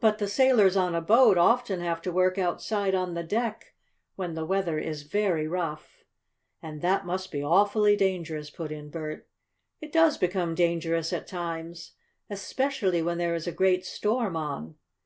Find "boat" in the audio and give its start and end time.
1.02-1.36